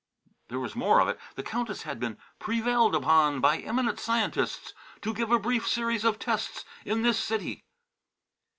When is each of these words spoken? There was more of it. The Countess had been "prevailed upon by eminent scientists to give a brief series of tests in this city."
There 0.47 0.59
was 0.59 0.75
more 0.75 0.99
of 0.99 1.07
it. 1.09 1.19
The 1.35 1.43
Countess 1.43 1.83
had 1.83 1.99
been 1.99 2.17
"prevailed 2.39 2.95
upon 2.95 3.39
by 3.39 3.59
eminent 3.59 3.99
scientists 3.99 4.73
to 5.03 5.13
give 5.13 5.29
a 5.29 5.37
brief 5.37 5.67
series 5.67 6.03
of 6.03 6.17
tests 6.17 6.65
in 6.83 7.03
this 7.03 7.19
city." 7.19 7.63